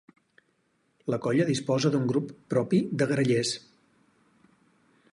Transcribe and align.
La 1.15 1.19
Colla 1.25 1.45
disposa 1.51 1.93
d'un 1.97 2.09
grup 2.13 2.33
propi 2.55 2.83
de 3.03 3.11
grallers. 3.15 3.55